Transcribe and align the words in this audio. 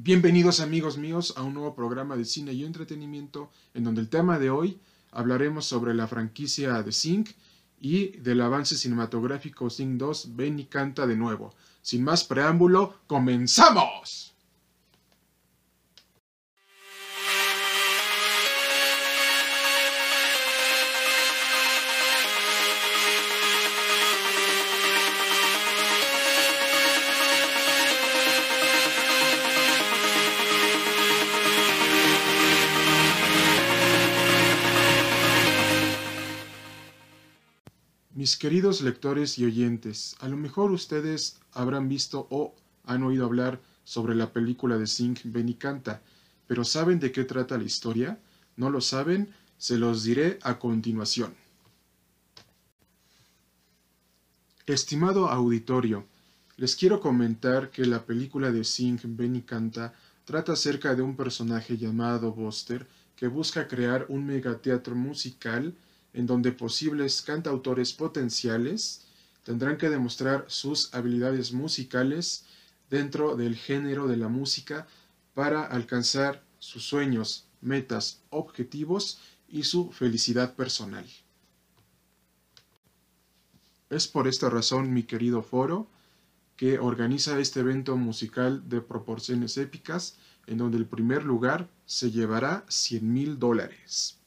Bienvenidos 0.00 0.60
amigos 0.60 0.96
míos 0.96 1.34
a 1.36 1.42
un 1.42 1.54
nuevo 1.54 1.74
programa 1.74 2.14
de 2.14 2.24
cine 2.24 2.52
y 2.52 2.64
entretenimiento 2.64 3.50
en 3.74 3.82
donde 3.82 4.00
el 4.00 4.08
tema 4.08 4.38
de 4.38 4.48
hoy 4.48 4.78
hablaremos 5.10 5.66
sobre 5.66 5.92
la 5.92 6.06
franquicia 6.06 6.80
de 6.84 6.92
Zinc 6.92 7.30
y 7.80 8.16
del 8.18 8.40
avance 8.40 8.76
cinematográfico 8.76 9.68
Zinc 9.68 9.98
2 9.98 10.36
Ven 10.36 10.60
y 10.60 10.66
canta 10.66 11.04
de 11.04 11.16
nuevo. 11.16 11.52
Sin 11.82 12.04
más 12.04 12.22
preámbulo, 12.22 12.94
¡comenzamos! 13.08 14.36
Mis 38.28 38.36
queridos 38.36 38.82
lectores 38.82 39.38
y 39.38 39.46
oyentes, 39.46 40.14
a 40.20 40.28
lo 40.28 40.36
mejor 40.36 40.70
ustedes 40.70 41.38
habrán 41.54 41.88
visto 41.88 42.26
o 42.28 42.54
han 42.84 43.02
oído 43.02 43.24
hablar 43.24 43.58
sobre 43.84 44.14
la 44.14 44.34
película 44.34 44.76
de 44.76 44.86
Zinc 44.86 45.20
Benicanta, 45.24 46.02
pero 46.46 46.62
¿saben 46.62 47.00
de 47.00 47.10
qué 47.10 47.24
trata 47.24 47.56
la 47.56 47.64
historia? 47.64 48.18
¿No 48.54 48.68
lo 48.68 48.82
saben? 48.82 49.32
Se 49.56 49.78
los 49.78 50.04
diré 50.04 50.38
a 50.42 50.58
continuación. 50.58 51.34
Estimado 54.66 55.30
auditorio, 55.30 56.04
les 56.58 56.76
quiero 56.76 57.00
comentar 57.00 57.70
que 57.70 57.86
la 57.86 58.04
película 58.04 58.52
de 58.52 58.62
Zinc 58.62 59.04
Benicanta 59.04 59.94
trata 60.26 60.52
acerca 60.52 60.94
de 60.94 61.00
un 61.00 61.16
personaje 61.16 61.78
llamado 61.78 62.30
Buster 62.32 62.86
que 63.16 63.26
busca 63.26 63.66
crear 63.66 64.04
un 64.10 64.26
megateatro 64.26 64.94
musical 64.94 65.74
en 66.12 66.26
donde 66.26 66.52
posibles 66.52 67.22
cantautores 67.22 67.92
potenciales 67.92 69.06
tendrán 69.44 69.78
que 69.78 69.88
demostrar 69.88 70.44
sus 70.48 70.92
habilidades 70.94 71.52
musicales 71.52 72.44
dentro 72.90 73.36
del 73.36 73.56
género 73.56 74.06
de 74.06 74.16
la 74.16 74.28
música 74.28 74.86
para 75.34 75.64
alcanzar 75.64 76.42
sus 76.58 76.84
sueños, 76.84 77.46
metas, 77.60 78.20
objetivos 78.30 79.18
y 79.48 79.62
su 79.64 79.90
felicidad 79.90 80.54
personal. 80.54 81.06
Es 83.90 84.06
por 84.06 84.28
esta 84.28 84.50
razón, 84.50 84.92
mi 84.92 85.04
querido 85.04 85.42
foro, 85.42 85.88
que 86.56 86.78
organiza 86.78 87.38
este 87.38 87.60
evento 87.60 87.96
musical 87.96 88.68
de 88.68 88.80
proporciones 88.80 89.56
épicas, 89.56 90.16
en 90.46 90.58
donde 90.58 90.76
el 90.76 90.86
primer 90.86 91.24
lugar 91.24 91.70
se 91.86 92.10
llevará 92.10 92.64
100 92.68 93.12
mil 93.12 93.38
dólares. 93.38 94.17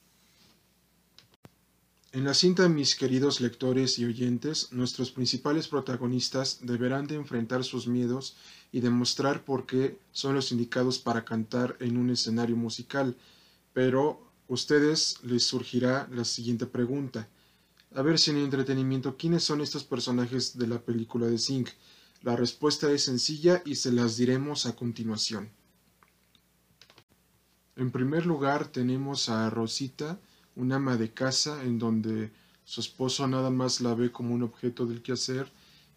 En 2.14 2.26
la 2.26 2.34
cinta, 2.34 2.67
mis 2.67 2.95
queridos 2.95 3.40
lectores 3.40 3.98
y 3.98 4.04
oyentes, 4.04 4.73
nuestros 4.73 5.12
principales 5.12 5.70
protagonistas 5.70 6.59
deberán 6.62 7.08
de 7.08 7.16
enfrentar 7.16 7.64
sus 7.64 7.88
miedos 7.88 8.36
y 8.73 8.81
demostrar 8.81 9.45
por 9.45 9.66
qué 9.66 9.98
son 10.12 10.36
los 10.36 10.52
indicados 10.52 11.00
para 11.00 11.23
cantar 11.23 11.78
en 11.80 11.95
un 11.95 12.09
escenario 12.09 12.58
musical. 12.58 13.16
Pero 13.72 14.20
ustedes 14.50 15.20
les 15.23 15.44
surgirá 15.44 16.09
la 16.12 16.26
siguiente 16.26 16.66
pregunta. 16.66 17.30
A 17.95 18.02
ver 18.02 18.20
si 18.20 18.31
en 18.31 18.38
entretenimiento, 18.40 19.16
¿quiénes 19.16 19.46
son 19.46 19.62
estos 19.62 19.86
personajes 19.86 20.58
de 20.58 20.68
la 20.68 20.81
película 20.81 21.28
de 21.28 21.38
Zinc? 21.38 21.70
La 22.23 22.36
respuesta 22.36 22.92
es 22.92 23.03
sencilla 23.03 23.62
y 23.64 23.75
se 23.75 23.94
las 23.94 24.18
diremos 24.18 24.66
a 24.66 24.75
continuación. 24.75 25.50
En 27.78 27.90
primer 27.90 28.25
lugar 28.25 28.68
tenemos 28.68 29.30
a 29.30 29.50
Rosita, 29.50 30.20
un 30.55 30.71
ama 30.71 30.97
de 30.97 31.11
casa 31.11 31.63
en 31.63 31.80
donde 31.80 32.31
su 32.63 32.81
esposo 32.81 33.28
nada 33.28 33.50
más 33.50 33.81
la 33.81 33.94
ve 33.95 34.12
como 34.12 34.34
un 34.34 34.44
objeto 34.44 34.85
del 34.85 35.01
quehacer 35.01 35.51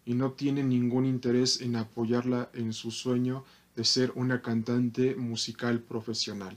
y 0.05 0.13
no 0.13 0.31
tiene 0.31 0.63
ningún 0.63 1.05
interés 1.05 1.61
en 1.61 1.75
apoyarla 1.75 2.49
en 2.53 2.73
su 2.73 2.91
sueño 2.91 3.43
de 3.75 3.83
ser 3.83 4.11
una 4.15 4.41
cantante 4.41 5.15
musical 5.15 5.81
profesional. 5.81 6.55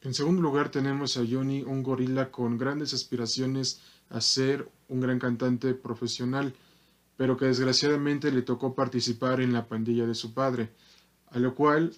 En 0.00 0.12
segundo 0.12 0.42
lugar 0.42 0.70
tenemos 0.70 1.16
a 1.16 1.24
Johnny, 1.28 1.62
un 1.62 1.82
gorila 1.82 2.30
con 2.30 2.58
grandes 2.58 2.92
aspiraciones 2.92 3.80
a 4.10 4.20
ser 4.20 4.68
un 4.88 5.00
gran 5.00 5.18
cantante 5.18 5.72
profesional, 5.74 6.54
pero 7.16 7.36
que 7.36 7.46
desgraciadamente 7.46 8.30
le 8.30 8.42
tocó 8.42 8.74
participar 8.74 9.40
en 9.40 9.52
la 9.52 9.66
pandilla 9.66 10.06
de 10.06 10.14
su 10.14 10.34
padre, 10.34 10.70
a 11.30 11.38
lo 11.38 11.54
cual 11.54 11.94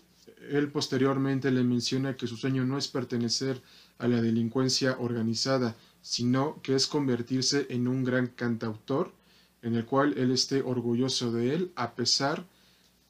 él 0.50 0.70
posteriormente 0.70 1.50
le 1.50 1.64
menciona 1.64 2.16
que 2.16 2.26
su 2.26 2.36
sueño 2.36 2.64
no 2.64 2.78
es 2.78 2.88
pertenecer 2.88 3.62
a 3.98 4.08
la 4.08 4.20
delincuencia 4.20 4.96
organizada, 4.98 5.76
sino 6.02 6.60
que 6.62 6.74
es 6.74 6.86
convertirse 6.86 7.66
en 7.70 7.88
un 7.88 8.04
gran 8.04 8.28
cantautor, 8.28 9.12
en 9.62 9.74
el 9.74 9.84
cual 9.84 10.14
él 10.16 10.30
esté 10.30 10.62
orgulloso 10.62 11.32
de 11.32 11.54
él, 11.54 11.72
a 11.74 11.94
pesar 11.94 12.46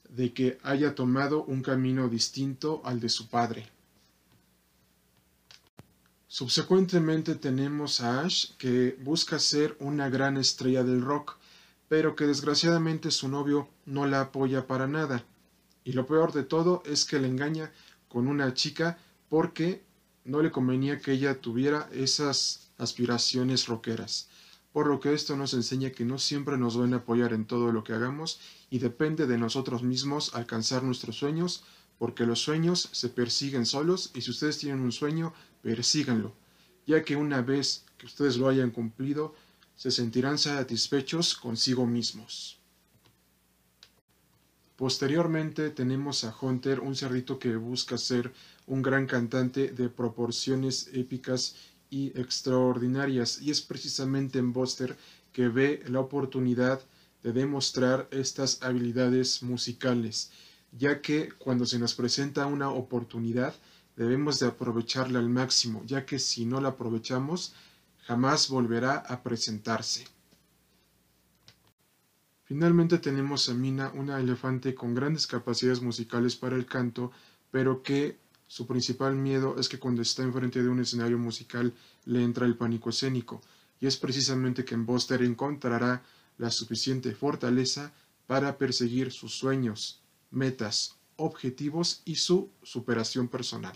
de 0.08 0.32
que 0.32 0.58
haya 0.62 0.94
tomado 0.94 1.44
un 1.44 1.62
camino 1.62 2.08
distinto 2.08 2.80
al 2.84 3.00
de 3.00 3.08
su 3.08 3.28
padre. 3.28 3.68
Subsecuentemente 6.28 7.34
tenemos 7.34 8.00
a 8.00 8.22
Ash, 8.22 8.52
que 8.58 8.96
busca 9.02 9.38
ser 9.38 9.76
una 9.80 10.08
gran 10.08 10.36
estrella 10.36 10.82
del 10.84 11.02
rock, 11.02 11.36
pero 11.88 12.16
que 12.16 12.26
desgraciadamente 12.26 13.10
su 13.10 13.28
novio 13.28 13.68
no 13.84 14.06
la 14.06 14.20
apoya 14.20 14.66
para 14.66 14.86
nada. 14.86 15.24
Y 15.86 15.92
lo 15.92 16.04
peor 16.04 16.32
de 16.32 16.42
todo 16.42 16.82
es 16.84 17.04
que 17.04 17.20
le 17.20 17.28
engaña 17.28 17.70
con 18.08 18.26
una 18.26 18.52
chica 18.54 18.98
porque 19.28 19.84
no 20.24 20.42
le 20.42 20.50
convenía 20.50 20.98
que 20.98 21.12
ella 21.12 21.40
tuviera 21.40 21.88
esas 21.92 22.70
aspiraciones 22.76 23.68
rockeras. 23.68 24.28
Por 24.72 24.88
lo 24.88 24.98
que 24.98 25.14
esto 25.14 25.36
nos 25.36 25.54
enseña 25.54 25.92
que 25.92 26.04
no 26.04 26.18
siempre 26.18 26.58
nos 26.58 26.76
van 26.76 26.92
a 26.92 26.98
apoyar 26.98 27.32
en 27.32 27.44
todo 27.46 27.70
lo 27.70 27.84
que 27.84 27.92
hagamos 27.92 28.40
y 28.68 28.80
depende 28.80 29.28
de 29.28 29.38
nosotros 29.38 29.84
mismos 29.84 30.34
alcanzar 30.34 30.82
nuestros 30.82 31.16
sueños, 31.16 31.62
porque 31.98 32.26
los 32.26 32.40
sueños 32.40 32.88
se 32.90 33.08
persiguen 33.08 33.64
solos 33.64 34.10
y 34.12 34.22
si 34.22 34.32
ustedes 34.32 34.58
tienen 34.58 34.80
un 34.80 34.90
sueño, 34.90 35.34
persíganlo, 35.62 36.34
ya 36.84 37.04
que 37.04 37.14
una 37.14 37.42
vez 37.42 37.84
que 37.96 38.06
ustedes 38.06 38.38
lo 38.38 38.48
hayan 38.48 38.72
cumplido, 38.72 39.36
se 39.76 39.92
sentirán 39.92 40.36
satisfechos 40.36 41.36
consigo 41.36 41.86
mismos. 41.86 42.58
Posteriormente 44.76 45.70
tenemos 45.70 46.24
a 46.24 46.34
Hunter, 46.38 46.80
un 46.80 46.94
cerrito 46.94 47.38
que 47.38 47.56
busca 47.56 47.96
ser 47.96 48.32
un 48.66 48.82
gran 48.82 49.06
cantante 49.06 49.72
de 49.72 49.88
proporciones 49.88 50.90
épicas 50.92 51.56
y 51.88 52.08
extraordinarias, 52.18 53.40
y 53.40 53.50
es 53.50 53.62
precisamente 53.62 54.38
en 54.38 54.52
Buster 54.52 54.96
que 55.32 55.48
ve 55.48 55.82
la 55.88 56.00
oportunidad 56.00 56.82
de 57.22 57.32
demostrar 57.32 58.06
estas 58.10 58.62
habilidades 58.62 59.42
musicales, 59.42 60.30
ya 60.72 61.00
que 61.00 61.30
cuando 61.38 61.64
se 61.64 61.78
nos 61.78 61.94
presenta 61.94 62.46
una 62.46 62.68
oportunidad 62.68 63.54
debemos 63.96 64.38
de 64.40 64.48
aprovecharla 64.48 65.20
al 65.20 65.30
máximo, 65.30 65.82
ya 65.86 66.04
que 66.04 66.18
si 66.18 66.44
no 66.44 66.60
la 66.60 66.70
aprovechamos 66.70 67.54
jamás 68.06 68.48
volverá 68.48 68.96
a 68.98 69.22
presentarse. 69.22 70.15
Finalmente 72.46 72.98
tenemos 72.98 73.48
a 73.48 73.54
Mina, 73.54 73.90
una 73.94 74.20
elefante 74.20 74.72
con 74.72 74.94
grandes 74.94 75.26
capacidades 75.26 75.82
musicales 75.82 76.36
para 76.36 76.54
el 76.54 76.64
canto, 76.64 77.10
pero 77.50 77.82
que 77.82 78.18
su 78.46 78.68
principal 78.68 79.16
miedo 79.16 79.56
es 79.58 79.68
que 79.68 79.80
cuando 79.80 80.00
está 80.00 80.22
enfrente 80.22 80.62
de 80.62 80.68
un 80.68 80.78
escenario 80.78 81.18
musical 81.18 81.74
le 82.04 82.22
entra 82.22 82.46
el 82.46 82.56
pánico 82.56 82.90
escénico, 82.90 83.42
y 83.80 83.88
es 83.88 83.96
precisamente 83.96 84.64
que 84.64 84.74
en 84.74 84.86
Buster 84.86 85.22
encontrará 85.22 86.04
la 86.38 86.52
suficiente 86.52 87.12
fortaleza 87.16 87.92
para 88.28 88.56
perseguir 88.58 89.10
sus 89.10 89.34
sueños, 89.34 90.00
metas, 90.30 90.94
objetivos 91.16 92.02
y 92.04 92.14
su 92.14 92.50
superación 92.62 93.26
personal. 93.26 93.74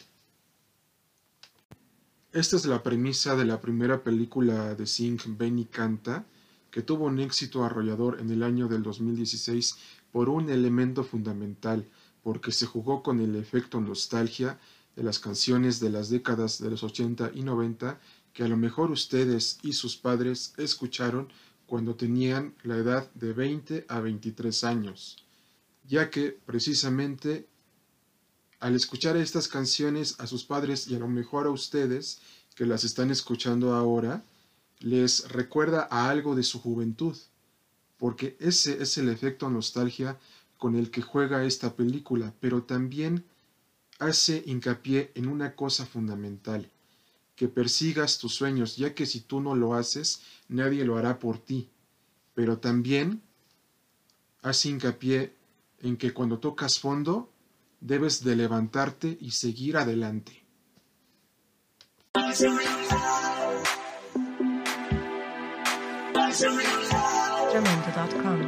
Esta 2.32 2.54
es 2.54 2.66
la 2.66 2.84
premisa 2.84 3.34
de 3.34 3.46
la 3.46 3.60
primera 3.60 4.04
película 4.04 4.76
de 4.76 4.86
Sing 4.86 5.18
Benny 5.36 5.64
Canta, 5.64 6.24
que 6.70 6.82
tuvo 6.82 7.06
un 7.06 7.18
éxito 7.18 7.64
arrollador 7.64 8.20
en 8.20 8.30
el 8.30 8.42
año 8.42 8.68
del 8.68 8.82
2016 8.82 9.76
por 10.12 10.28
un 10.28 10.50
elemento 10.50 11.04
fundamental, 11.04 11.86
porque 12.22 12.52
se 12.52 12.66
jugó 12.66 13.02
con 13.02 13.20
el 13.20 13.36
efecto 13.36 13.80
nostalgia 13.80 14.58
de 14.96 15.02
las 15.02 15.18
canciones 15.18 15.80
de 15.80 15.90
las 15.90 16.10
décadas 16.10 16.60
de 16.60 16.70
los 16.70 16.82
80 16.82 17.32
y 17.34 17.42
90 17.42 17.98
que 18.32 18.44
a 18.44 18.48
lo 18.48 18.56
mejor 18.56 18.90
ustedes 18.90 19.58
y 19.62 19.72
sus 19.72 19.96
padres 19.96 20.54
escucharon 20.56 21.28
cuando 21.66 21.94
tenían 21.94 22.54
la 22.62 22.76
edad 22.76 23.10
de 23.14 23.32
20 23.32 23.86
a 23.88 24.00
23 24.00 24.64
años, 24.64 25.24
ya 25.86 26.10
que 26.10 26.38
precisamente 26.44 27.46
al 28.58 28.76
escuchar 28.76 29.16
estas 29.16 29.48
canciones 29.48 30.16
a 30.20 30.26
sus 30.26 30.44
padres 30.44 30.88
y 30.88 30.94
a 30.94 30.98
lo 30.98 31.08
mejor 31.08 31.46
a 31.46 31.50
ustedes 31.50 32.20
que 32.54 32.66
las 32.66 32.84
están 32.84 33.10
escuchando 33.10 33.74
ahora, 33.74 34.22
les 34.80 35.28
recuerda 35.28 35.86
a 35.90 36.10
algo 36.10 36.34
de 36.34 36.42
su 36.42 36.60
juventud, 36.60 37.16
porque 37.98 38.36
ese 38.40 38.82
es 38.82 38.98
el 38.98 39.08
efecto 39.08 39.50
nostalgia 39.50 40.18
con 40.56 40.74
el 40.74 40.90
que 40.90 41.02
juega 41.02 41.44
esta 41.44 41.74
película, 41.74 42.34
pero 42.40 42.62
también 42.62 43.24
hace 43.98 44.42
hincapié 44.46 45.12
en 45.14 45.28
una 45.28 45.54
cosa 45.54 45.86
fundamental, 45.86 46.70
que 47.36 47.48
persigas 47.48 48.18
tus 48.18 48.34
sueños, 48.34 48.76
ya 48.76 48.94
que 48.94 49.06
si 49.06 49.20
tú 49.20 49.40
no 49.40 49.54
lo 49.54 49.74
haces, 49.74 50.22
nadie 50.48 50.84
lo 50.84 50.96
hará 50.96 51.18
por 51.18 51.38
ti. 51.38 51.68
Pero 52.34 52.58
también 52.58 53.22
hace 54.42 54.70
hincapié 54.70 55.34
en 55.80 55.96
que 55.96 56.12
cuando 56.12 56.38
tocas 56.38 56.78
fondo, 56.78 57.30
debes 57.80 58.22
de 58.24 58.36
levantarte 58.36 59.16
y 59.20 59.30
seguir 59.30 59.76
adelante. 59.76 60.42
Jamenta.com. 66.30 68.38